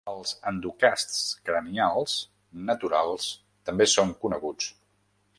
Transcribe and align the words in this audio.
Els 0.11 0.29
endocasts 0.51 1.17
cranials 1.49 2.15
naturals 2.69 3.27
també 3.71 3.89
són 3.93 4.15
coneguts. 4.25 4.71